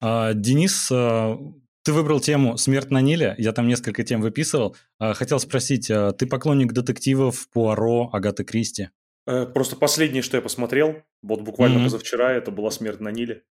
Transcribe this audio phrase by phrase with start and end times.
[0.00, 1.36] А, Денис, а,
[1.82, 3.34] ты выбрал тему «Смерть на Ниле».
[3.38, 4.76] Я там несколько тем выписывал.
[4.98, 8.90] А, хотел спросить, ты поклонник детективов Пуаро, Агаты Кристи?
[9.26, 11.84] Э, Просто последнее, что я посмотрел, вот буквально Мгм.
[11.84, 13.42] позавчера, это была «Смерть на Ниле».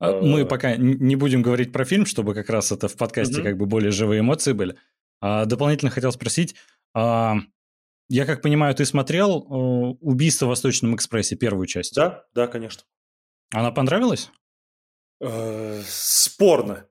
[0.00, 3.44] Э, Мы пока не будем говорить про фильм, чтобы как раз это в подкасте Мгм.
[3.44, 4.76] как бы более живые эмоции были.
[5.20, 6.54] Дополнительно хотел спросить,
[6.94, 11.94] я как понимаю, ты смотрел э, «Убийство в Восточном экспрессе» первую часть?
[11.94, 12.84] Да, да, конечно.
[13.52, 14.30] Она понравилась?
[15.20, 16.86] Э, Спорно.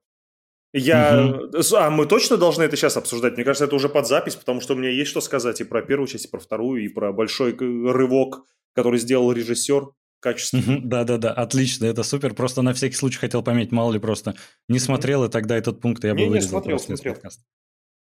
[0.74, 1.40] Я...
[1.54, 3.36] с- А, мы точно должны это сейчас обсуждать?
[3.36, 5.82] Мне кажется, это уже под запись, потому что у меня есть что сказать и про
[5.82, 8.42] первую часть, и про вторую, и про большой рывок,
[8.74, 9.88] который сделал режиссер
[10.20, 10.80] качественно.
[10.84, 12.34] Да-да-да, отлично, это супер.
[12.34, 14.36] Просто на всякий случай хотел пометить, мало ли просто
[14.68, 17.14] не смотрел, и тогда этот пункт я бы Не-не, вырезал смотрел, из смотрел.
[17.14, 17.44] подкаста.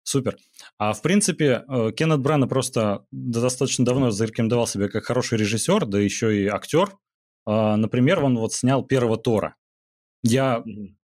[0.04, 0.38] Супер.
[0.78, 6.00] А в принципе, э, Кеннет Брана просто достаточно давно зарекомендовал себя как хороший режиссер, да
[6.00, 6.92] еще и актер.
[7.46, 9.56] А, Например, он вот снял первого Тора.
[10.28, 10.64] Я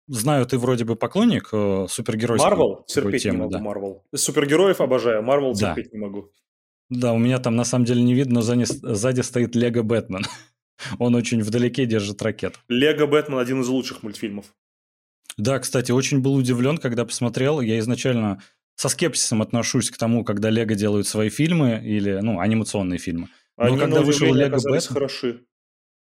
[0.08, 2.84] знаю, ты вроде бы поклонник э, супергеройской Марвел?
[2.88, 3.60] Терпеть не темы, могу да.
[3.60, 4.04] Марвел.
[4.16, 5.74] Супергероев обожаю, Марвел Да.
[5.76, 6.32] терпеть не могу.
[6.90, 10.24] Да, у меня там на самом деле не видно, но сзади, сзади стоит Лего Бэтмен.
[11.00, 12.60] Он очень вдалеке держит ракету.
[12.70, 14.46] Лего Бэтмен один из лучших мультфильмов.
[15.38, 17.60] Да, кстати, очень был удивлен, когда посмотрел.
[17.62, 18.42] Я изначально
[18.76, 23.28] со скепсисом отношусь к тому, когда Лего делают свои фильмы или, ну, анимационные фильмы.
[23.58, 25.46] Но Они, когда вышел Лего Бэтмен- хороши.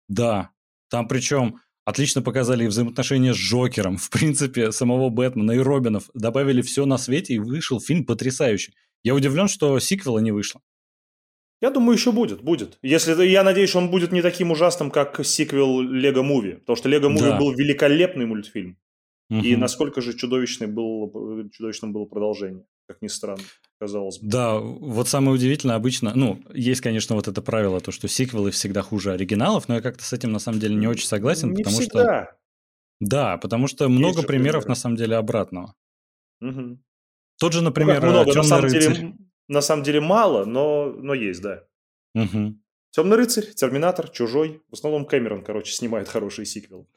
[0.08, 0.52] Да,
[0.90, 6.10] там причем отлично показали и взаимоотношения с Джокером, в принципе, самого Бэтмена и Робинов.
[6.14, 8.74] Добавили все на свете, и вышел фильм потрясающий.
[9.04, 10.62] Я удивлен, что сиквела не вышло.
[11.62, 12.78] Я думаю, еще будет, будет.
[12.82, 16.90] Если я надеюсь, что он будет не таким ужасным, как сиквел Лего Муви, потому что
[16.90, 17.40] Лего Муви Да.
[17.40, 18.78] был великолепный мультфильм.
[19.30, 19.62] И Мгм.
[19.62, 23.42] насколько же чудовищный был, чудовищным было продолжение, как ни странно,
[23.80, 24.28] казалось бы.
[24.30, 28.82] Да, вот самое удивительное обычно, ну, есть, конечно, вот это правило, то, что сиквелы всегда
[28.82, 31.82] хуже оригиналов, но я как-то с этим на самом деле не очень согласен, не потому
[31.82, 31.90] что...
[32.00, 32.38] всегда.
[33.02, 34.70] Да, потому что много же примеров примеры.
[34.70, 35.76] на самом деле обратного.
[36.40, 36.82] Мгм.
[37.40, 38.96] Тот же, Ну, например, как много, на самом, рыцарь.
[38.96, 39.14] деле,
[39.50, 41.64] на самом деле мало, но, но есть, да.
[42.14, 42.62] Мгм.
[42.92, 44.62] Темный рыцарь, Терминатор, Чужой.
[44.70, 46.88] В основном Кэмерон, короче, снимает хорошие сиквелы.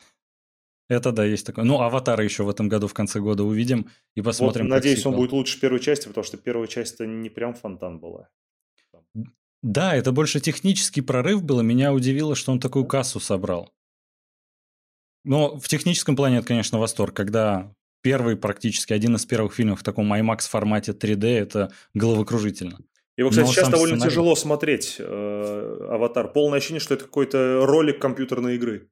[0.88, 1.64] Это да, есть такое.
[1.64, 4.66] Ну, Аватара еще в этом году в конце года увидим и посмотрим.
[4.66, 8.28] вот, надеюсь, он будет лучше первой части, потому что первая часть-то не прям фонтан была.
[9.62, 13.72] Да, это больше технический прорыв был, и меня удивило, что он такую кассу собрал.
[15.24, 19.82] Но в техническом плане это, конечно, восторг, когда первый практически, один из первых фильмов в
[19.82, 22.78] таком IMAX формате 3D, это головокружительно.
[23.16, 26.32] Его, кстати, Но сейчас довольно сценарий- тяжело смотреть, э, «Аватар».
[26.32, 28.88] Полное ощущение, что это какой-то ролик компьютерной игры.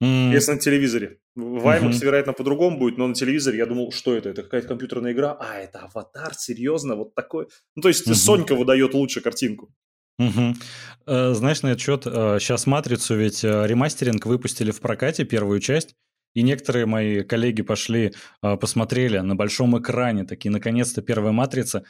[0.00, 1.18] М, Если на телевизоре.
[1.34, 1.66] В.
[1.66, 4.28] IMAX, вероятно, по-другому будет, но на телевизоре я думал, что это?
[4.30, 5.32] Это какая-то компьютерная игра?
[5.40, 6.96] А, это «Аватар», серьезно?
[6.96, 7.46] Вот такой?
[7.76, 8.14] Ну, то есть Мгм.
[8.14, 9.72] Сонька выдает лучше картинку.
[10.18, 15.94] Э, Знаешь, на этот счет, сейчас «Матрицу» ведь э, ремастеринг выпустили в прокате, первую часть,
[16.34, 18.12] и некоторые мои коллеги пошли,
[18.42, 21.84] э, посмотрели на большом экране, такие, наконец-то, первая «Матрица»,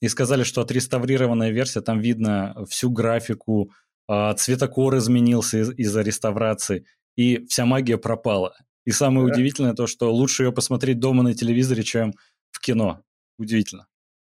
[0.00, 3.70] и сказали, что отреставрированная версия, там видно всю графику,
[4.08, 6.84] э, цветокор изменился из- из-за реставрации,
[7.16, 8.54] и вся магия пропала.
[8.84, 9.32] И самое Да.
[9.34, 12.12] удивительное то, что лучше ее посмотреть дома на телевизоре, чем
[12.50, 13.02] в кино.
[13.38, 13.86] Удивительно.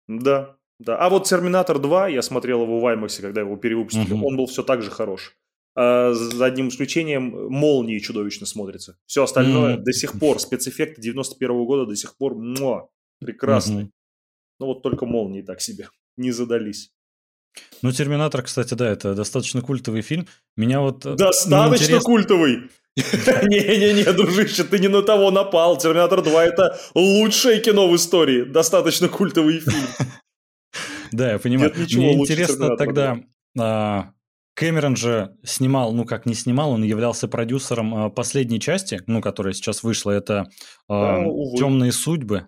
[0.07, 0.97] Да, да.
[0.97, 4.25] А вот «Терминатор 2», я смотрел его в IMAX, когда его перевыпустили, Мгм.
[4.25, 5.35] он был все так же хорош.
[5.75, 8.97] А, за одним исключением, молнии чудовищно смотрится.
[9.05, 9.83] Все остальное М.
[9.83, 12.89] до сих пор, спецэффекты 91 года до сих пор, муа,
[13.19, 13.83] прекрасные.
[13.85, 13.91] Мгм.
[14.59, 16.91] Ну вот только молнии так себе, не задались.
[17.81, 20.27] Ну, «Терминатор», кстати, да, это достаточно культовый фильм.
[20.57, 21.05] Меня вот...
[21.05, 22.69] э, Достаточно интересно- культовый.
[22.95, 25.77] Не-не-не, дружище, ты не на того напал.
[25.77, 28.43] «Терминатор 2» это лучшее кино в истории.
[28.43, 29.87] Достаточно культовый фильм.
[31.11, 31.73] Да, я понимаю.
[31.75, 33.19] Мне интересно «Терминатора тогда...
[33.57, 34.11] а,
[34.53, 39.53] Кэмерон же снимал, ну как не снимал, он являлся продюсером а, последней части, ну, которая
[39.53, 40.49] сейчас вышла, это
[40.87, 41.57] Да, увы.
[41.57, 42.47] «Темные судьбы».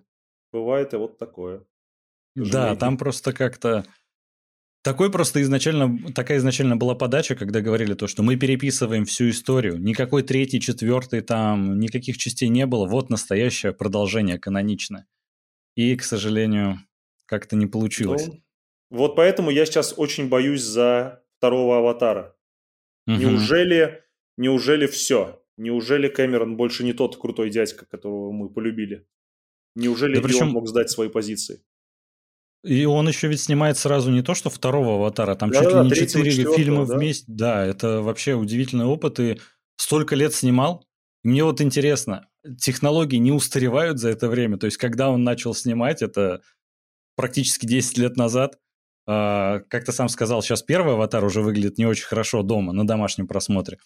[0.52, 1.62] Бывает и вот такое.
[2.36, 3.84] Да, там просто как-то...
[4.82, 9.78] Такой просто изначально, такая изначально была подача, когда говорили то, что мы переписываем всю историю.
[9.78, 12.86] Никакой третий, четвертый там, никаких частей не было.
[12.86, 15.06] Вот настоящее продолжение каноничное.
[15.76, 16.80] И, к сожалению,
[17.26, 18.26] как-то не получилось.
[18.26, 18.42] Ну,
[18.90, 22.36] вот поэтому я сейчас очень боюсь за второго аватара.
[23.06, 23.20] Мгм.
[23.20, 24.02] Неужели,
[24.36, 25.42] неужели все?
[25.56, 29.06] Неужели Кэмерон больше не тот крутой дядька, которого мы полюбили?
[29.76, 31.62] Неужели Да причем- он мог сдать свои позиции?
[32.64, 36.22] И он еще ведь снимает сразу не то, что второго аватара, там Да-да-да, чуть ли
[36.22, 36.96] не четыре фильма да.
[36.96, 37.24] вместе.
[37.26, 39.18] Да, это вообще удивительный опыт.
[39.18, 39.40] И
[39.76, 40.86] столько лет снимал.
[41.24, 42.28] Мне вот интересно,
[42.60, 44.58] технологии не устаревают за это время?
[44.58, 46.40] То есть, когда он начал снимать, это
[47.16, 48.58] практически 10 лет назад,
[49.06, 52.86] а, как ты сам сказал, сейчас первый аватар уже выглядит не очень хорошо дома, на
[52.86, 53.78] домашнем просмотре.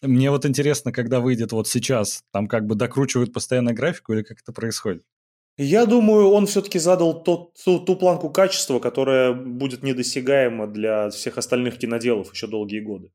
[0.00, 4.40] Мне вот интересно, когда выйдет вот сейчас, там как бы докручивают постоянно графику или как
[4.40, 5.04] это происходит?
[5.58, 11.36] Я думаю, он все-таки задал тот, ту, ту планку качества, которая будет недосягаема для всех
[11.36, 13.12] остальных киноделов еще долгие годы.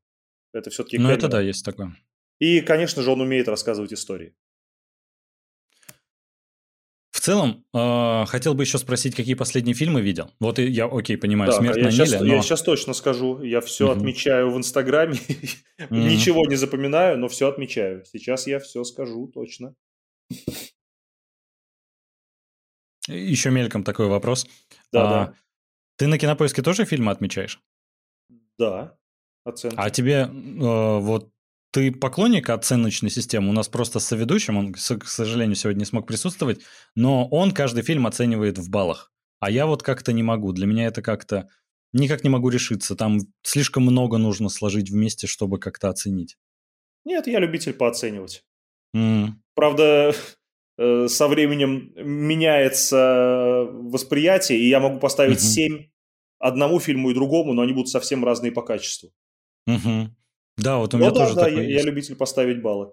[0.52, 0.98] Это все-таки...
[0.98, 1.96] Ну, это да, есть такое.
[2.38, 4.34] И, конечно же, он умеет рассказывать истории.
[7.10, 10.30] В целом, э, хотел бы еще спросить, какие последние фильмы видел.
[10.38, 12.42] Вот я, окей, понимаю, да, «Смерть я на сейчас, Ниле», Я но...
[12.42, 13.42] сейчас точно скажу.
[13.42, 13.98] Я все угу.
[13.98, 15.18] отмечаю в Инстаграме.
[15.90, 15.94] угу.
[15.96, 18.04] Ничего не запоминаю, но все отмечаю.
[18.04, 19.74] Сейчас я все скажу точно.
[23.08, 24.46] Еще мельком такой вопрос.
[24.92, 25.34] Да, а, да.
[25.96, 27.60] Ты на Кинопоиске тоже фильмы отмечаешь?
[28.58, 28.96] Да,
[29.44, 29.76] оценки.
[29.78, 31.32] А тебе э, вот
[31.70, 33.50] ты поклонник оценочной системы?
[33.50, 36.60] У нас просто с соведущим, он, к сожалению, сегодня не смог присутствовать,
[36.94, 39.12] но он каждый фильм оценивает в баллах.
[39.40, 40.52] А я вот как-то не могу.
[40.52, 41.48] Для меня это как-то...
[41.92, 42.96] Никак не могу решиться.
[42.96, 46.36] Там слишком много нужно сложить вместе, чтобы как-то оценить.
[47.04, 48.44] Нет, я любитель пооценивать.
[48.94, 49.30] Mm.
[49.54, 50.14] Правда,
[50.78, 55.78] со временем меняется восприятие, и я могу поставить mm-hmm.
[55.78, 55.88] 7
[56.38, 59.10] одному фильму и другому, но они будут совсем разные по качеству.
[59.66, 60.10] Угу.
[60.56, 62.92] Да, вот у меня ну, да, тоже да, такое я, я любитель поставить баллы.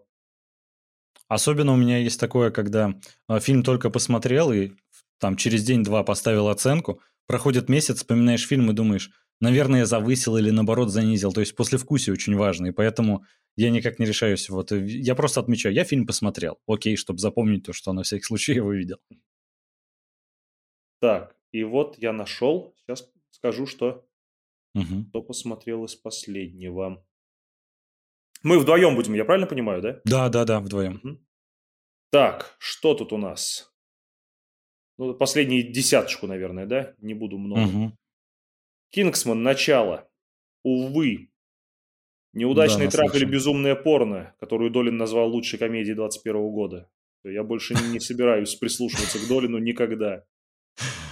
[1.28, 2.94] Особенно у меня есть такое, когда
[3.28, 4.72] э, фильм только посмотрел и
[5.20, 9.10] там через день-два поставил оценку, проходит месяц, вспоминаешь фильм и думаешь,
[9.40, 11.32] наверное, я завысил или наоборот занизил.
[11.32, 13.24] То есть послевкусие очень важно, и поэтому
[13.56, 14.50] я никак не решаюсь.
[14.50, 18.54] Вот я просто отмечаю, я фильм посмотрел, окей, чтобы запомнить то, что на всякий случай
[18.54, 18.98] его видел.
[21.00, 24.08] Так, и вот я нашел, сейчас скажу, что
[24.74, 25.06] угу.
[25.10, 27.06] кто посмотрел из последнего.
[28.44, 30.02] Мы вдвоем будем, я правильно понимаю, да?
[30.06, 31.02] Да, да, да, вдвоем.
[31.04, 31.20] Угу.
[32.12, 33.74] Так, что тут у нас?
[34.98, 36.96] Ну, последнюю десяточку, наверное, да?
[37.00, 37.62] Не буду много.
[37.62, 37.98] Угу.
[38.92, 40.10] Кингсман, начало.
[40.64, 41.32] Увы.
[42.36, 46.90] Неудачный Да, трап или безумное порно, которую Долин назвал лучшей комедией 21 года.
[47.24, 50.26] Я больше не, не собираюсь прислушиваться к Долину никогда.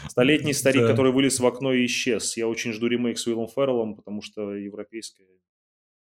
[0.09, 0.89] Столетний старик, Да.
[0.89, 2.35] который вылез в окно и исчез.
[2.35, 5.27] Я очень жду ремейк с Уиллом Ферреллом, потому что европейское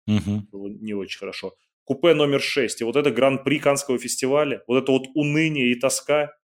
[0.08, 0.48] Угу.
[0.52, 1.54] было не очень хорошо.
[1.84, 2.80] Купе номер 6.
[2.80, 4.62] И вот это гран-при Канского фестиваля.
[4.66, 6.36] Вот это вот уныние и тоска.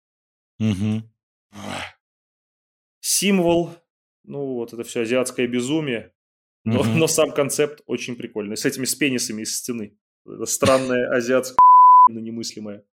[0.61, 1.03] Угу.
[3.00, 3.70] Символ.
[4.25, 6.12] Ну, вот это все азиатское безумие.
[6.64, 6.99] Но, Мгм.
[6.99, 8.56] но сам концепт очень прикольный.
[8.56, 9.97] С этими с пенисами из стены.
[10.26, 11.56] Это странная азиатская
[12.09, 12.85] немыслимая.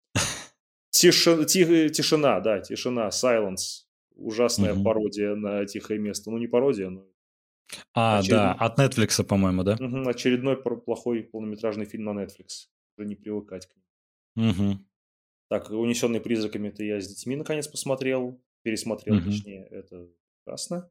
[0.92, 3.86] Тиши- ти- тишина, да, тишина, silence.
[4.16, 4.84] Ужасная Мгм.
[4.84, 6.32] пародия на тихое место.
[6.32, 7.06] Ну, не пародия, но
[7.94, 8.38] А, Очевидно.
[8.60, 9.78] да, от Netflix, по-моему, да?
[9.80, 12.68] мгм, очередной плохой полнометражный фильм на Netflix.
[12.98, 13.76] Уже не привыкать к
[14.36, 14.50] нему.
[14.52, 14.80] Угу.
[15.50, 18.42] Так, «Унесенный призраками»-то я с детьми наконец посмотрел.
[18.64, 19.26] Пересмотрел, Мгм.
[19.32, 19.68] точнее.
[19.72, 20.08] Это
[20.44, 20.90] прекрасно.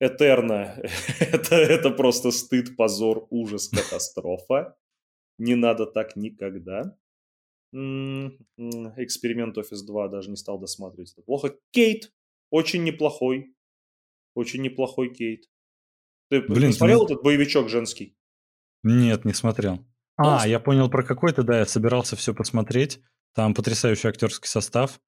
[0.00, 0.80] Этерна.
[1.20, 4.76] это, это просто стыд, позор, ужас, катастрофа.
[5.38, 6.96] Не надо так никогда.
[7.72, 11.12] Эксперимент Офис 2 даже не стал досматривать.
[11.12, 11.56] Это плохо.
[11.70, 12.12] Кейт.
[12.50, 13.54] Очень неплохой.
[14.34, 15.44] Очень неплохой Кейт.
[16.30, 18.16] Ты Блин, посмотрел ты этот боевичок женский?
[18.82, 19.84] Нет, не смотрел.
[20.16, 23.00] А, с- я понял про какой-то, да, я собирался все посмотреть.
[23.34, 25.00] Там потрясающий актерский состав.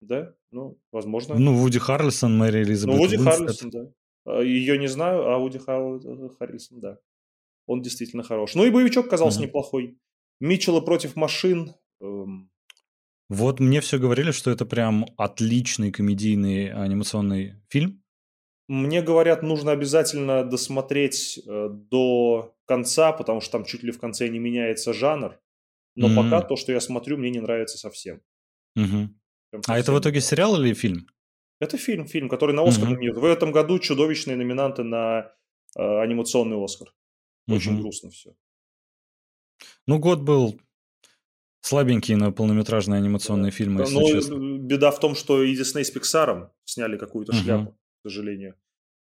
[0.00, 0.34] Да?
[0.50, 1.34] Ну, возможно.
[1.38, 3.34] Ну, Вуди Харрельсон, Мэри Элизабет Ну, Вуди Уинстед.
[3.34, 4.40] Харрельсон, да.
[4.42, 6.98] Ее не знаю, а Вуди Хар- Харрельсон, да.
[7.66, 8.54] Он действительно хорош.
[8.54, 9.48] Ну и боевичок казался Мгм.
[9.48, 9.98] неплохой.
[10.40, 11.74] Митчелла против машин.
[12.00, 12.50] эм,
[13.28, 18.02] Вот мне все говорили, что это прям отличный комедийный анимационный фильм.
[18.68, 24.28] Мне говорят, нужно обязательно досмотреть э, до конца, потому что там чуть ли в конце
[24.28, 25.38] не меняется жанр.
[25.96, 26.16] Но М.
[26.16, 28.20] пока то, что я смотрю, мне не нравится совсем.
[28.76, 29.17] Мгм.
[29.50, 31.06] Прям А это в итоге сериал или фильм?
[31.60, 33.20] Это фильм, фильм, который на Оскар номинирует.
[33.20, 35.32] В этом году чудовищные номинанты на
[35.76, 36.94] э, анимационный Оскар.
[37.48, 37.80] Очень Мгм.
[37.82, 38.34] грустно все.
[39.86, 40.60] Ну, год был
[41.60, 44.34] слабенький на полнометражные анимационные фильмы, если Но честно.
[44.34, 47.42] э, беда в том, что и Дисней с Пиксаром сняли какую-то Мгм.
[47.42, 48.54] шляпу, к сожалению.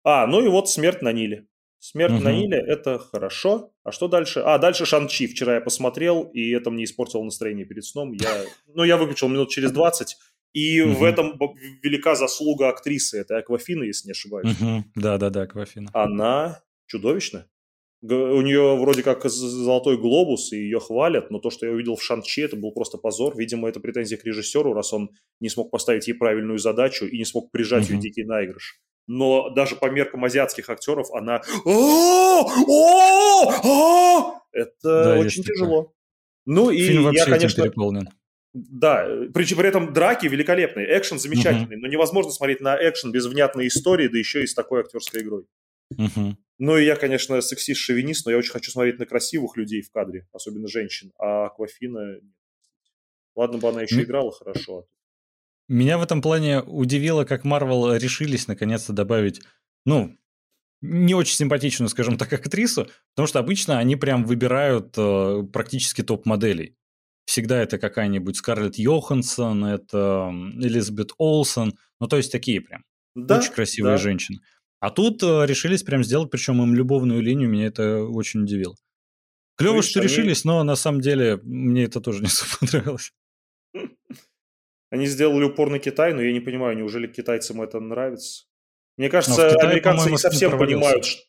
[0.03, 1.47] А, ну и вот «Смерть на Ниле».
[1.79, 2.41] «Смерть на Мгм.
[2.41, 3.73] Ниле»— это хорошо.
[3.85, 4.41] А что дальше?
[4.41, 5.27] А, дальше «Шан-Чи».
[5.29, 8.13] Вчера я посмотрел, и это мне испортило настроение перед сном.
[8.13, 8.45] Я,
[8.75, 10.19] ну, я выключил минут через 20.
[10.53, 11.05] И в Мгм.
[11.05, 11.39] этом
[11.83, 13.21] велика заслуга актрисы.
[13.21, 14.57] Это Аквафина, если не ошибаюсь.
[14.97, 15.91] Да-да-да, Аквафина.
[15.93, 17.47] Она чудовищна.
[18.03, 22.03] У нее вроде как золотой глобус, и ее хвалят, но то, что я увидел в
[22.03, 23.37] Шанчи, это был просто позор.
[23.37, 27.25] Видимо, это претензия к режиссеру, раз он не смог поставить ей правильную задачу и не
[27.27, 28.01] смог прижать ее Мгм.
[28.03, 28.81] дикий наигрыш.
[29.07, 31.43] Но даже по меркам азиатских актеров она...
[34.53, 35.93] Это Да, очень тяжело.
[36.47, 38.09] Ну и Фильм вообще я, конечно, переполнен.
[38.53, 43.69] Да, причем при этом драки великолепные, экшен замечательный, но невозможно смотреть на экшен без внятной
[43.69, 45.47] истории, да еще и с такой актерской игрой.
[45.97, 46.37] Мгм.
[46.59, 50.27] Ну и я, конечно, сексист-шовинист, но я очень хочу смотреть на красивых людей в кадре,
[50.33, 52.21] особенно женщин, а Аквафина...
[53.37, 54.87] Ладно бы она еще играла хорошо.
[55.69, 59.41] Меня в этом плане удивило, как Марвел решились наконец-то добавить,
[59.87, 60.17] ну,
[60.83, 66.77] не очень симпатичную, скажем так, актрису, потому что обычно они прям выбирают э, практически топ-моделей.
[67.31, 72.83] Всегда это какая-нибудь Скарлетт Йоханссон, это Элизабет Олсен, ну то есть такие прям
[73.15, 74.03] да, очень красивые да.
[74.03, 74.41] женщины.
[74.81, 78.75] А тут э, решились прям сделать, причем им любовную линию, меня это очень удивило.
[79.57, 80.09] Клево, Видишь, что они...
[80.09, 83.13] решились, но на самом деле мне это тоже не понравилось.
[84.91, 88.47] Они сделали упор на Китай, но я не понимаю, неужели китайцам это нравится?
[88.97, 91.23] Мне кажется, Китае, американцы не совсем понимают, что...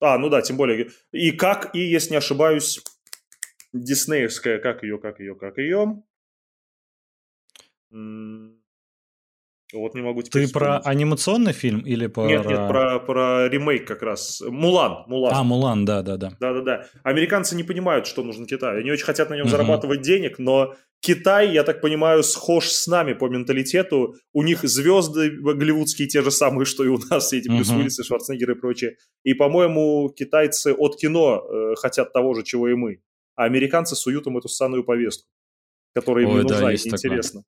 [0.00, 0.90] А, ну да, тем более.
[1.10, 2.82] И как, и, если не ошибаюсь,
[3.72, 6.02] диснеевская, как ее, как ее, как ее...
[9.74, 12.26] Вот не могу Ты про анимационный фильм или про...
[12.26, 14.40] Нет, нет, про, про ремейк как раз.
[14.40, 15.34] Мулан, Мулан.
[15.34, 16.32] А, Мулан, да, да, да.
[16.40, 16.86] Да, да, да.
[17.02, 18.80] Американцы не понимают, что нужно Китаю.
[18.80, 19.50] Они очень хотят на нем угу.
[19.50, 24.14] зарабатывать денег, но Китай, я так понимаю, схож с нами по менталитету.
[24.32, 28.54] У них звезды голливудские те же самые, что и у нас, эти Брюс Уиллисы, Шварценеггеры
[28.54, 28.96] и прочее.
[29.22, 33.02] И, по-моему, китайцы от кино э, хотят того же, чего и мы.
[33.38, 35.28] А американцы суют им эту ссаную повестку,
[35.94, 37.44] которая им Ой, не нужна да, и неинтересна.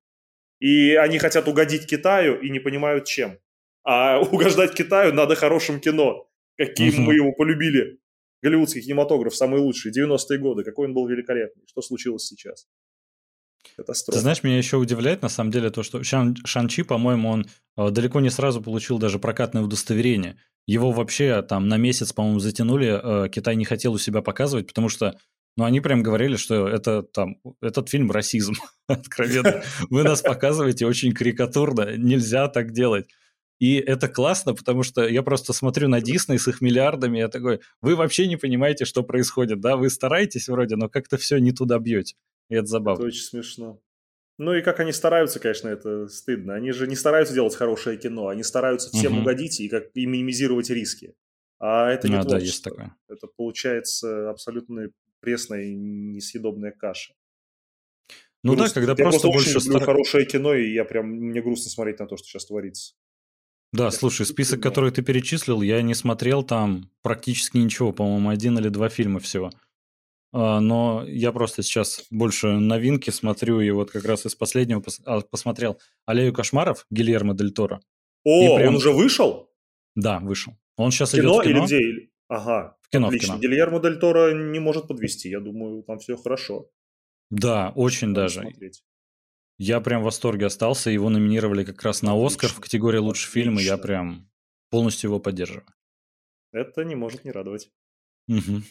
[0.61, 3.40] И они хотят угодить Китаю и не понимают чем.
[3.82, 7.99] А угождать Китаю надо хорошим кино, каким мы его полюбили.
[8.40, 11.64] Голливудский кинематограф самый лучший, 90-е годы, какой он был великолепный.
[11.66, 12.68] Что случилось сейчас?
[13.76, 14.16] Катастрофа.
[14.16, 17.90] Ты знаешь, меня еще удивляет на самом деле то, что Шан, Шанчи, по-моему, он э,
[17.90, 20.38] далеко не сразу получил даже прокатное удостоверение.
[20.68, 23.26] Его вообще там на месяц, по-моему, затянули.
[23.26, 25.18] Э, Китай не хотел у себя показывать, потому что
[25.57, 28.54] ну, они прям говорили, что это там, этот фильм расизм,
[28.87, 29.62] откровенно.
[29.90, 33.09] Вы нас показываете очень карикатурно, нельзя так делать.
[33.59, 37.61] И это классно, потому что я просто смотрю на Дисней с их миллиардами, я такой,
[37.83, 39.76] вы вообще не понимаете, что происходит, да?
[39.76, 42.16] Вы стараетесь вроде, но как-то все не туда бьете.
[42.49, 43.02] И это забавно.
[43.02, 43.78] Это очень смешно.
[44.38, 46.54] Ну и как они стараются, конечно, это стыдно.
[46.54, 49.21] Они же не стараются делать хорошее кино, они стараются всем угу.
[49.21, 51.14] угодить и как и минимизировать риски.
[51.59, 52.38] А это не а, творчество.
[52.38, 52.97] Да, есть такое.
[53.09, 54.88] Это получается абсолютно
[55.21, 57.15] пресная несъедобная каша.
[58.43, 58.69] Ну грустно.
[58.69, 59.85] да, когда я просто, просто больше люблю стар...
[59.85, 62.95] хорошее кино, и я прям, мне грустно смотреть на то, что сейчас творится.
[63.73, 64.71] Да, я слушай, список, кино.
[64.71, 69.50] который ты перечислил, я не смотрел там практически ничего, по-моему, один или два фильма всего.
[70.33, 75.00] А, но я просто сейчас больше новинки смотрю, и вот как раз из последнего пос...
[75.05, 77.81] а, посмотрел «Аллею кошмаров» Гильермо Дель Торо.
[78.25, 78.71] О, прям...
[78.71, 79.50] он уже вышел?
[79.95, 80.57] Да, вышел.
[80.77, 81.59] Он сейчас кино идет в кино.
[81.59, 82.11] или где?
[82.29, 83.35] Ага, кино, отлично.
[83.35, 83.40] Кино.
[83.40, 86.70] Гильермо Дель Торо не может подвести, я думаю, там все хорошо.
[87.30, 88.40] Да, очень Надо даже.
[88.42, 88.82] Смотреть.
[89.59, 93.59] Я прям в восторге остался, его номинировали как раз на Оскар в категории лучший фильм,
[93.59, 94.30] и я прям
[94.70, 95.66] полностью его поддерживаю.
[96.52, 97.70] Это не может не радовать.
[98.28, 98.62] Угу.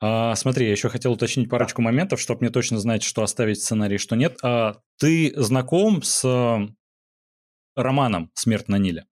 [0.00, 3.62] А, смотри, я еще хотел уточнить парочку моментов, чтобы мне точно знать, что оставить в
[3.62, 4.38] сценарии, что нет.
[4.42, 6.24] А, ты знаком с
[7.76, 9.06] романом «Смерть на Ниле»?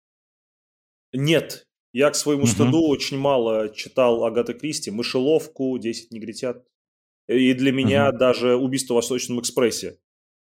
[1.11, 1.66] Нет,
[1.97, 2.49] я к своему угу.
[2.49, 6.63] стыду очень мало читал Агаты Кристи, «Мышеловку», «Десять негритят».
[7.27, 8.19] И для меня угу.
[8.19, 9.97] даже «Убийство в Восточном экспрессе»,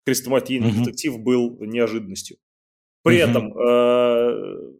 [0.04, 0.78] хрестоматийный угу.
[0.80, 2.38] детектив был неожиданностью.
[3.04, 3.30] При угу.
[3.30, 4.72] этом э,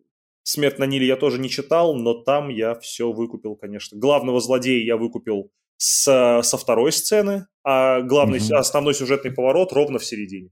[0.42, 3.96] «Смерть на Ниле» я тоже не читал, но там я все выкупил, конечно.
[3.96, 8.56] Главного злодея я выкупил с, со второй сцены, а главный, угу.
[8.56, 10.50] основной сюжетный поворот ровно в середине.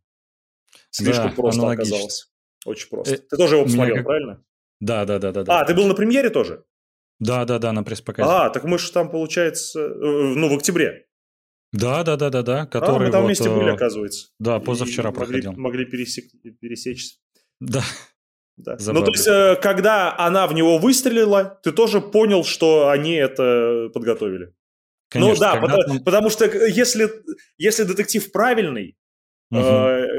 [0.91, 1.97] Слишком да, просто аналогично.
[1.97, 2.33] оказалось.
[2.65, 3.15] Очень просто.
[3.17, 4.05] Э, Ты тоже его посмотрел, как...
[4.05, 4.45] правильно?
[4.83, 5.61] Да, да, да, да, да.
[5.61, 6.65] А, ты был на премьере тоже?
[7.21, 8.29] Да, да, да, на пресс-показе.
[8.29, 11.07] А, так мы же там, получается, э, ну, в октябре.
[11.73, 12.67] Да, да, да, да, да.
[12.67, 14.31] Который а, мы там вот, вместе были, э, оказывается.
[14.41, 15.53] Да, позавчера и проходил.
[15.53, 16.25] Могли, могли пересек,
[16.61, 17.19] пересечься.
[17.61, 17.83] Да.
[18.57, 18.77] Да.
[18.89, 23.89] Ну, то есть, э, когда она в него выстрелила, ты тоже понял, что они это
[23.95, 24.47] подготовили.
[25.15, 26.05] Ну Конечно, ну да, потому, там...
[26.05, 27.09] потому что если,
[27.57, 28.97] если детектив правильный,
[29.53, 29.61] угу.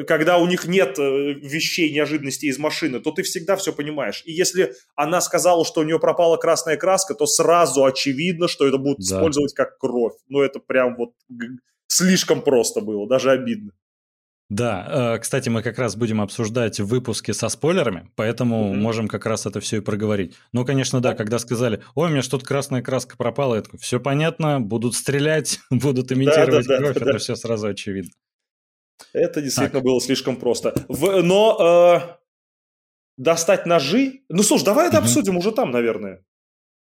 [0.07, 4.23] Когда у них нет э, вещей, неожиданностей из машины, то ты всегда все понимаешь.
[4.25, 8.77] И если она сказала, что у нее пропала красная краска, то сразу очевидно, что это
[8.77, 9.17] будут да.
[9.17, 10.13] использовать как кровь.
[10.27, 11.11] Ну, это прям вот
[11.87, 13.71] слишком просто было, даже обидно.
[14.49, 18.77] Да, э, кстати, мы как раз будем обсуждать выпуски со спойлерами, поэтому mm-hmm.
[18.77, 20.35] можем как раз это все и проговорить.
[20.51, 23.99] Ну, конечно, да, когда сказали, ой, у меня что-то красная краска пропала, я такой, все
[23.99, 27.17] понятно, будут стрелять, будут имитировать да, да, кровь, да, это да.
[27.17, 28.11] все сразу очевидно.
[29.13, 29.83] Это действительно так.
[29.83, 30.73] было слишком просто.
[30.87, 32.17] В, но э,
[33.17, 34.21] достать ножи...
[34.29, 35.05] Ну, слушай, давай это угу.
[35.05, 36.23] обсудим уже там, наверное.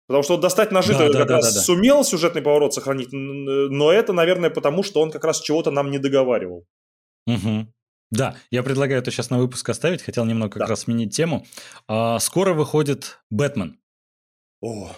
[0.07, 1.61] Потому что вот достать ножи да, да, как да, раз да, да.
[1.61, 5.99] сумел сюжетный поворот сохранить, но это, наверное, потому что он как раз чего-то нам не
[5.99, 6.66] договаривал.
[7.26, 7.69] Угу.
[8.11, 10.66] Да, я предлагаю это сейчас на выпуск оставить, хотел немного как да.
[10.66, 11.47] раз сменить тему.
[11.87, 13.78] А, скоро выходит «Бэтмен».
[14.61, 14.90] О,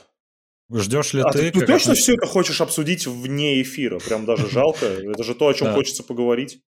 [0.75, 1.51] Ждешь ли а ты?
[1.51, 3.99] ты, ты точно все это хочешь обсудить вне эфира?
[3.99, 4.87] Прям даже жалко.
[4.87, 6.63] Это же то, о чем хочется поговорить.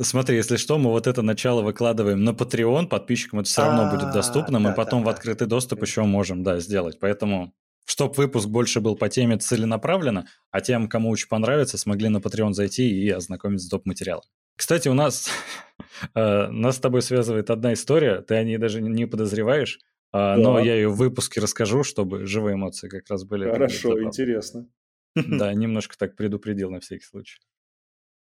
[0.00, 4.12] Смотри, если что, мы вот это начало выкладываем на Patreon, подписчикам это все равно будет
[4.12, 6.98] доступно, мы потом в открытый доступ еще можем, да, сделать.
[6.98, 12.18] Поэтому, чтобы выпуск больше был по теме целенаправленно, а тем, кому очень понравится, смогли на
[12.18, 14.24] Patreon зайти и ознакомиться с доп-материалом.
[14.56, 15.28] Кстати, у нас,
[16.14, 19.78] э, нас с тобой связывает одна история, ты о ней даже не подозреваешь,
[20.16, 23.50] а, но я ее в выпуске расскажу, чтобы живые эмоции как раз были.
[23.50, 24.68] Хорошо, интересно.
[25.16, 27.38] Да, немножко так предупредил на всякий случай.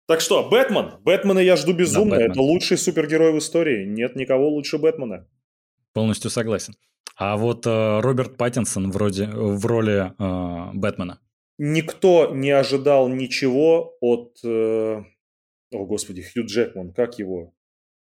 [0.08, 0.94] Так что, Бэтмен.
[1.04, 2.16] Бэтмена я жду безумно.
[2.16, 3.86] Да, Это лучший супергерой в истории.
[3.86, 5.28] Нет никого лучше Бэтмена.
[5.94, 6.76] Полностью согласен.
[7.18, 11.20] А вот э, Роберт Паттинсон вроде в роли э, Бэтмена.
[11.58, 14.38] Никто не ожидал ничего от...
[14.46, 15.04] Э,
[15.72, 16.94] о, господи, Хью Джекман.
[16.94, 17.54] Как его?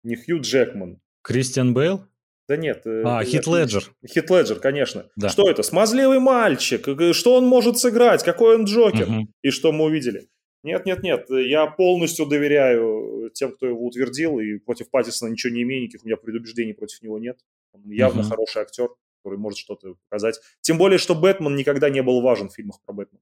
[0.03, 0.99] Не Хью Джекман.
[1.23, 2.05] Кристиан Бейл?
[2.47, 2.85] Да нет.
[2.85, 3.91] Э, а, Хит Леджер.
[4.07, 5.09] Хит Леджер, конечно.
[5.15, 5.29] Да.
[5.29, 5.63] Что это?
[5.63, 6.85] Смазливый мальчик.
[7.15, 8.23] Что он может сыграть?
[8.23, 9.09] Какой он Джокер?
[9.09, 9.27] Угу.
[9.41, 10.27] И что мы увидели?
[10.65, 15.61] Нет, нет, нет, я полностью доверяю тем, кто его утвердил, и против Паттисона ничего не
[15.61, 17.39] имею, никаких у меня предубеждений против него нет.
[17.71, 18.29] Он явно uh-huh.
[18.29, 18.89] хороший актер,
[19.21, 20.39] который может что-то показать.
[20.61, 23.21] Тем более, что Бэтмен никогда не был важен в фильмах про Бэтмена.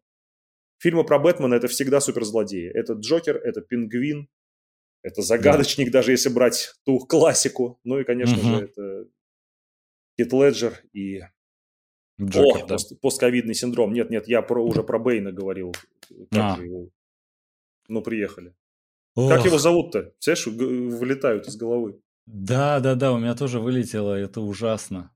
[0.80, 2.70] Фильмы про Бэтмена– это всегда суперзлодеи.
[2.70, 4.30] Это Джокер, это Пингвин,
[5.02, 6.00] это Загадочник, да.
[6.00, 7.78] даже если брать ту классику.
[7.84, 8.58] Ну и, конечно uh-huh.
[8.58, 9.10] же, это
[10.18, 11.24] Кит Леджер и
[12.22, 12.76] Джокер, О, да.
[12.76, 13.92] пост- постковидный синдром.
[13.92, 15.74] Нет, нет, я про, уже про Бейна говорил.
[16.32, 16.56] Как а.
[16.56, 16.90] же его
[17.88, 18.54] ну, приехали.
[19.16, 19.30] Ох.
[19.30, 20.14] Как его зовут-то?
[20.20, 22.00] Знаешь, вылетают из головы.
[22.26, 25.12] Да, да, да, у меня тоже вылетело, это ужасно.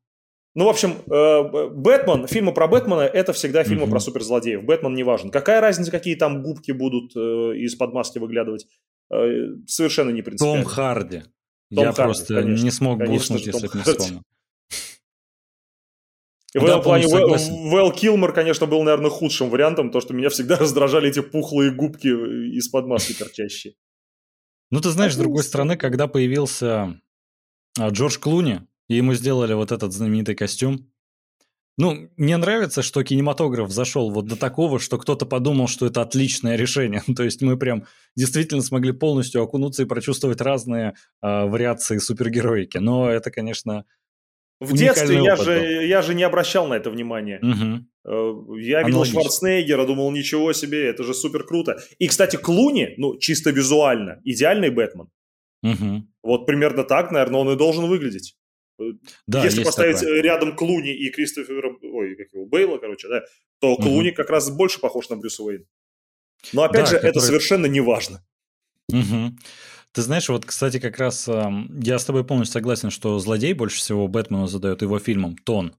[0.56, 3.92] Ну, в общем, э, Бэтмен, фильмы про Бэтмена– это всегда фильмы угу.
[3.92, 4.64] про суперзлодеев.
[4.64, 5.30] Бэтмен не важен.
[5.30, 7.20] Какая разница, какие там губки будут э,
[7.60, 8.66] из-под маски выглядывать?
[9.14, 10.64] Э, совершенно не принципиально.
[10.64, 11.20] Том Харди.
[11.74, 14.22] Том Я Харди, просто конечно, не смог бы уснуть, если бы не вспомнил.
[16.54, 20.56] И в этом плане Вэл Килмор, конечно, был, наверное, худшим вариантом, потому что меня всегда
[20.60, 22.08] раздражали эти пухлые губки
[22.58, 23.74] из-под маски торчащие.
[24.72, 27.00] Ну, ты знаешь, с другой стороны, когда появился
[27.80, 30.90] а, Джордж Клуни, и ему сделали вот этот знаменитый костюм,
[31.80, 36.56] ну, мне нравится, что кинематограф зашел вот до такого, что кто-то подумал, что это отличное
[36.56, 37.04] решение.
[37.16, 42.80] То есть мы прям действительно смогли полностью окунуться и прочувствовать разные э, вариации супергероики.
[42.80, 43.86] Но это, конечно,
[44.60, 47.40] в детстве я же, я же не обращал на это внимания.
[47.42, 48.58] Угу.
[48.58, 49.22] Я видел Аналогично.
[49.22, 51.78] Шварценеггера, думал, ничего себе, это же супер круто.
[52.00, 55.10] И, кстати, Клуни, ну, чисто визуально, идеальный Бэтмен.
[55.64, 56.08] Угу.
[56.24, 58.36] Вот примерно так, наверное, он и должен выглядеть.
[58.80, 58.84] Э,
[59.28, 60.22] да, Если поставить такое.
[60.22, 63.24] рядом Клуни и Кристофера, ой, как его, Бейла, короче, да,
[63.60, 63.84] то угу.
[63.84, 65.66] Клуни как раз больше похож на Брюса Уэйна.
[66.54, 67.10] Но опять да, же, который...
[67.10, 68.24] это совершенно не важно.
[68.90, 69.36] Угу.
[69.98, 71.44] Ты знаешь, вот, кстати, как раз э,
[71.82, 75.74] я с тобой полностью согласен, что злодей больше всего Бэтмену задает его фильмом тон.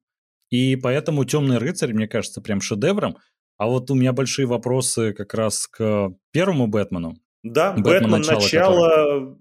[0.50, 3.16] И поэтому «Темный рыцарь», мне кажется, прям шедевром.
[3.58, 7.14] А вот у меня большие вопросы как раз к первому Бэтмену.
[7.44, 8.40] Да, Бэтмен, начало...
[8.40, 8.88] начало...
[8.88, 9.36] Который...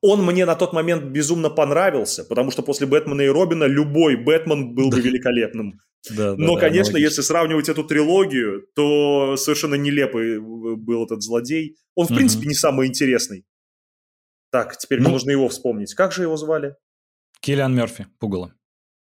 [0.00, 4.76] Он мне на тот момент безумно понравился, потому что после Бэтмена и Робина любой Бэтмен
[4.76, 5.80] был бы великолепным.
[6.08, 11.78] Да, Но, да, конечно, да, если сравнивать эту трилогию, то совершенно нелепый был этот злодей.
[11.96, 12.18] Он, в угу.
[12.18, 13.44] принципе, не самый интересный.
[14.54, 15.94] Так, теперь ну, нужно его вспомнить.
[15.94, 16.76] Как же его звали?
[17.40, 18.54] Киллиан Мерфи, Пугало.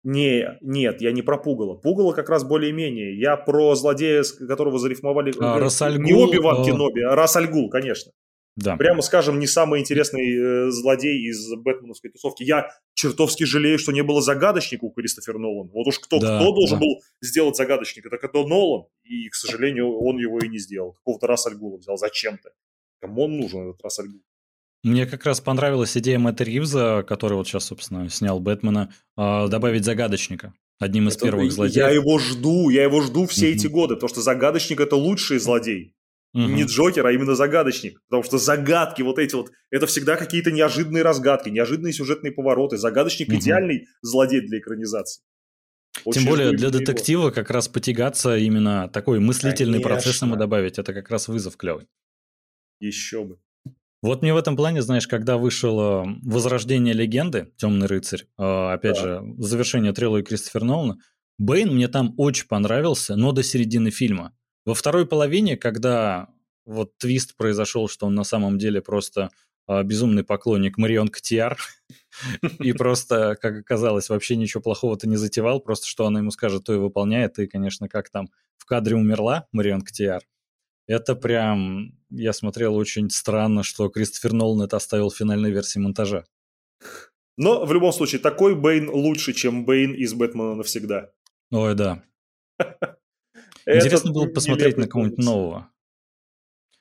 [0.03, 1.75] Не, нет, я не про Пугало.
[1.75, 3.21] Пугало как раз более-менее.
[3.21, 5.35] Я про злодея, которого зарифмовали...
[5.39, 6.65] А, Рассальгул, не Оби-Ван а...
[6.65, 8.13] Кеноби, а Рассальгул, конечно.
[8.57, 8.79] Да.
[8.79, 12.43] Прямо скажем, не самый интересный э, злодей из бэтменовской тусовки.
[12.43, 15.71] Я чертовски жалею, что не было загадочника у Кристофера Нолана.
[15.75, 16.87] Вот уж кто, да, кто должен да.
[16.87, 18.87] был сделать загадочника, так это Нолан.
[19.03, 20.93] И, к сожалению, он его и не сделал.
[20.93, 22.49] Какого-то Рассальгула взял зачем-то.
[23.03, 24.23] Кому он нужен, этот Рассальгул?
[24.85, 29.85] Мне как раз понравилась идея Мэтта Ривза, который вот сейчас, собственно, снял Бэтмена, а, добавить
[29.85, 30.53] загадочника.
[30.79, 31.77] Одним из это, первых злодеев.
[31.77, 33.55] Я его жду, я его жду все uh-huh.
[33.55, 35.95] эти годы, потому что загадочник это лучший злодей.
[36.37, 36.53] Uh-huh.
[36.53, 37.99] Не Джокер, а именно загадочник.
[38.09, 42.77] Потому что загадки вот эти вот, это всегда какие-то неожиданные разгадки, неожиданные сюжетные повороты.
[42.77, 43.37] Загадочник uh-huh.
[43.37, 45.23] идеальный злодей для экранизации.
[46.05, 47.31] Очень Тем более для детектива его.
[47.31, 49.89] как раз потягаться именно такой мыслительный Конечно.
[49.89, 51.87] процесс ему добавить, это как раз вызов клевый.
[52.81, 53.39] Еще бы.
[54.05, 59.01] Вот мне в этом плане, знаешь, когда вышло «Возрождение легенды», «Темный рыцарь», а, опять да.
[59.01, 60.99] же, завершение трилогии Кристофера Нолана,
[61.39, 64.37] Бэйн мне там очень понравился, но до середины фильма.
[64.67, 66.29] Во второй половине, когда
[66.67, 69.31] вот твист произошел, что он на самом деле просто
[69.67, 71.57] а, безумный поклонник Марион Котиар,
[72.59, 76.75] и просто, как оказалось, вообще ничего плохого-то не затевал, просто что она ему скажет, то
[76.75, 80.23] и выполняет, и, конечно, как там в кадре умерла Марион Котиар,
[80.87, 86.25] это прям, я смотрел очень странно, что Кристофер Нолан это оставил в финальной версии монтажа.
[87.37, 91.11] Но в любом случае, такой Бэйн лучше, чем Бэйн из Бэтмена навсегда.
[91.51, 92.03] Ой, да.
[93.67, 95.71] Интересно было посмотреть на кого-нибудь нового.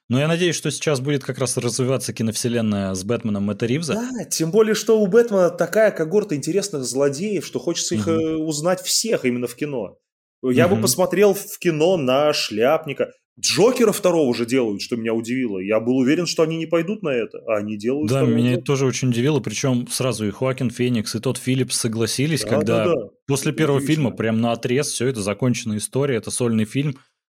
[0.09, 3.93] Но я надеюсь, что сейчас будет как раз развиваться киновселенная с Бэтменом Мэтта Ривза.
[3.93, 8.43] Да, тем более, что у Бэтмена такая когорта интересных злодеев, что хочется их угу.
[8.43, 9.97] узнать всех именно в кино.
[10.43, 10.75] Я угу.
[10.75, 13.13] бы посмотрел в кино на Шляпника.
[13.39, 15.57] Джокера второго уже делают, что меня удивило.
[15.57, 18.09] Я был уверен, что они не пойдут на это, а они делают.
[18.09, 19.39] Да, меня это тоже очень удивило.
[19.39, 23.09] Причем сразу и Хоакин Феникс, и тот Филлипс согласились, да, когда да, да.
[23.25, 26.95] после это первого фильма прям на отрез все это законченная история, это сольный фильм.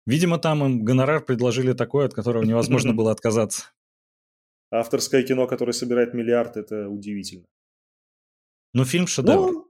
[0.08, 3.66] Видимо, там им гонорар предложили такой, от которого невозможно было отказаться.
[4.72, 7.46] Авторское кино, которое собирает миллиард, это удивительно.
[8.74, 9.52] Ну, фильм шедевр.
[9.52, 9.68] Ну,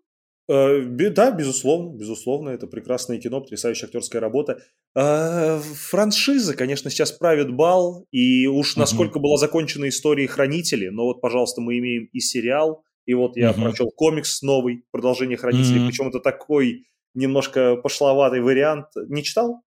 [0.47, 4.59] да, безусловно, безусловно, это прекрасное кино, потрясающая актерская работа.
[4.95, 11.21] Э, франшиза, конечно, сейчас правит бал, и уж насколько была закончена история «Хранители», но вот,
[11.21, 16.19] пожалуйста, мы имеем и сериал, и вот я прочел комикс новый, продолжение «Хранителей», причем это
[16.19, 18.87] такой немножко пошловатый вариант.
[19.07, 19.61] Не читал?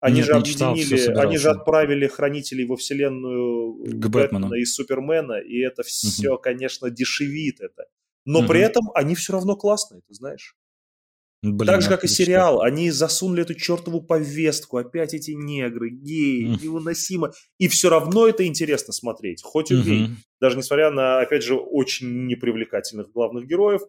[0.00, 5.34] Они Нет, же объединили, читал, они же отправили хранителей во вселенную К Бэтмена и Супермена,
[5.34, 6.40] и это все, угу.
[6.40, 7.84] конечно, дешевит это.
[8.24, 8.48] Но угу.
[8.48, 10.54] при этом они все равно классные, ты знаешь.
[11.42, 12.22] Блин, так же, как отлично.
[12.22, 16.62] и сериал, они засунули эту чертову повестку, опять эти негры, геи, mm.
[16.62, 17.32] невыносимо.
[17.56, 20.08] И все равно это интересно смотреть, хоть убей.
[20.08, 20.14] Mm-hmm.
[20.38, 23.80] Даже несмотря на, опять же, очень непривлекательных главных героев.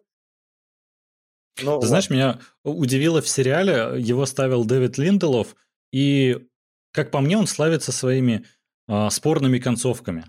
[1.62, 5.54] Но, Ты знаешь, меня удивило в сериале, его ставил Дэвид Линделов,
[5.92, 6.46] и,
[6.92, 8.46] как по мне, он славится своими
[8.88, 10.24] э, спорными концовками.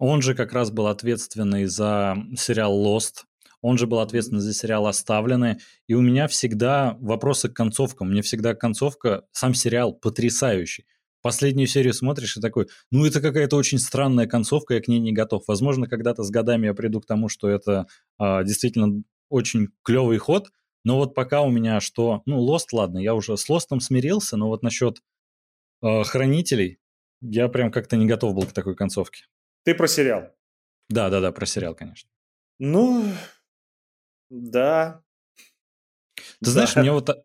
[0.00, 3.26] Он же как раз был ответственный за сериал Lost,
[3.64, 5.58] он же был ответственен за сериал «Оставленные».
[5.86, 8.10] И у меня всегда вопросы к концовкам.
[8.10, 10.84] Мне всегда концовка, сам сериал потрясающий.
[11.22, 15.14] Последнюю серию смотришь и такой, ну это какая-то очень странная концовка, я к ней не
[15.14, 15.44] готов.
[15.48, 17.86] Возможно, когда-то с годами я приду к тому, что это
[18.18, 20.50] а, действительно очень клевый ход,
[20.84, 24.48] но вот пока у меня что, ну, Лост, ладно, я уже с Лостом смирился, но
[24.48, 25.00] вот насчет
[25.82, 26.80] э, Хранителей
[27.22, 29.22] я прям как-то не готов был к такой концовке.
[29.64, 30.24] Ты про сериал?
[30.90, 32.10] Да, да, да, про сериал, конечно.
[32.58, 33.04] Ну,
[34.30, 35.02] да.
[36.42, 37.24] Ты знаешь, мне вот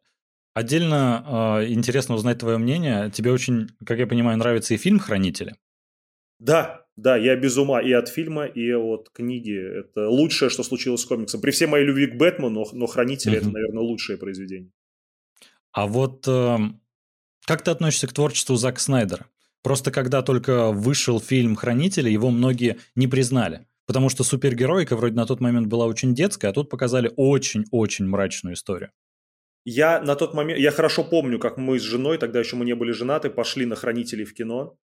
[0.53, 3.12] отдельно э, интересно узнать твое мнение.
[3.12, 5.55] Тебе очень, как я понимаю, нравится и фильм «Хранители».
[6.39, 9.79] Да, да, я без ума и от фильма, и от книги.
[9.79, 11.41] Это лучшее, что случилось с комиксом.
[11.41, 13.41] При всей моей любви к Бэтмену, но, но «Хранители» угу.
[13.41, 14.71] это, наверное, лучшее произведение.
[15.71, 16.57] А вот э,
[17.45, 19.27] как ты относишься к творчеству Зака Снайдера?
[19.62, 23.67] Просто когда только вышел фильм «Хранители», его многие не признали.
[23.89, 28.54] Потому что супергероика вроде на тот момент была очень детская, а тут показали очень-очень мрачную
[28.54, 28.91] историю.
[29.65, 32.75] Я на тот момент, я хорошо помню, как мы с женой, тогда еще мы не
[32.75, 34.78] были женаты, пошли на «Хранителей» в кино.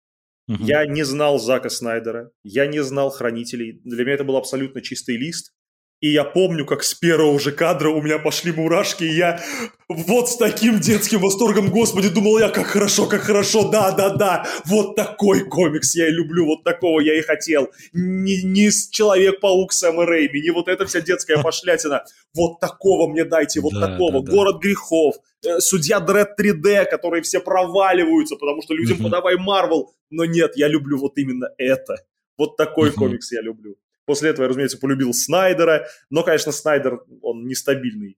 [0.49, 0.64] Угу.
[0.64, 3.81] Я не знал Зака Снайдера, я не знал «Хранителей».
[3.85, 5.53] Для меня это был абсолютно чистый лист.
[6.00, 9.40] И я помню, как с первого же кадра у меня пошли мурашки, и я
[9.88, 15.48] вот с таким детским восторгом, господи, думал я, как хорошо, как хорошо, да-да-да, вот такой
[15.48, 17.70] комикс я и люблю, вот такого я и хотел.
[17.94, 22.04] Не, не Человек-паук Сэма Рэйми, не вот эта вся детская пошлятина,
[22.35, 24.20] вот такого мне дайте, вот да, такого.
[24.20, 24.32] Да, да.
[24.32, 30.26] Город грехов, э, Судья Дред 3D, которые все проваливаются, потому что людям подавай Марвел, но
[30.26, 31.96] нет, я люблю вот именно это.
[32.37, 33.76] Вот такой комикс я люблю.
[34.07, 38.16] После этого я, разумеется, полюбил Снайдера, но, конечно, Снайдер, он нестабильный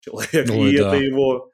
[0.00, 0.94] человек, Ой, и да.
[0.94, 1.50] это его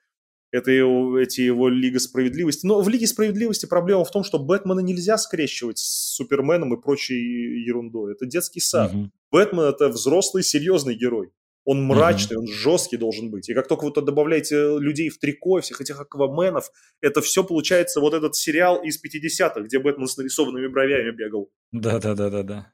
[0.53, 2.67] это его, эти его Лига Справедливости.
[2.67, 7.65] Но в Лиге Справедливости проблема в том, что Бэтмена нельзя скрещивать с Суперменом и прочей
[7.65, 8.13] ерундой.
[8.13, 8.95] Это детский сад.
[8.95, 9.11] Угу.
[9.33, 11.33] Бэтмен– это взрослый, серьезный герой.
[11.69, 12.41] Он мрачный, mm-hmm.
[12.41, 13.49] он жесткий должен быть.
[13.49, 16.71] И как только вы добавляете людей в трико, всех этих акваменов,
[17.01, 21.51] это все получается вот этот сериал из 50-х, где Бэтмен с нарисованными бровями бегал.
[21.73, 22.73] Да-да-да-да-да.